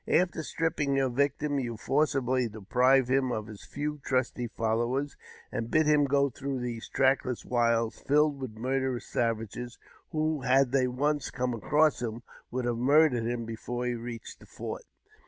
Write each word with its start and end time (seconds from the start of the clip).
After 0.07 0.41
stripping 0.41 0.95
your 0.95 1.09
\ 1.09 1.11
victim, 1.19 1.59
you 1.59 1.77
forcibly 1.77 2.47
deprive 2.49 3.07
him 3.07 3.31
of 3.31 3.45
his 3.45 3.63
few 3.65 3.99
trusty 4.03 4.47
followers,™ 4.47 5.15
and 5.51 5.69
bid 5.69 5.85
him 5.85 6.05
go 6.05 6.31
through 6.31 6.59
these 6.59 6.89
trackless 6.89 7.45
wilds, 7.45 7.99
filled 8.01 8.39
with 8.41 8.57
murderous 8.57 9.05
savages, 9.05 9.77
who, 10.09 10.41
had 10.41 10.71
they 10.71 10.87
once 10.87 11.29
come 11.29 11.53
across 11.53 12.01
him^ 12.01 12.23
would 12.49 12.65
have 12.65 12.77
murdered 12.77 13.27
him 13.27 13.45
before 13.45 13.85
he 13.85 13.93
reached 13.93 14.39
the 14.39 14.47
fort." 14.47 14.85